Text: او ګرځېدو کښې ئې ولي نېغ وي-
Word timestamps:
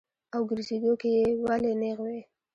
او 0.35 0.41
ګرځېدو 0.49 0.91
کښې 1.01 1.11
ئې 1.21 1.37
ولي 1.45 1.73
نېغ 1.81 1.97
وي- 2.05 2.19